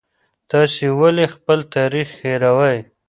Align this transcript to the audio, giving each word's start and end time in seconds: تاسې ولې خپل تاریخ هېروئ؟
تاسې 0.51 0.85
ولې 0.99 1.25
خپل 1.35 1.59
تاریخ 1.75 2.07
هېروئ؟ 2.21 2.77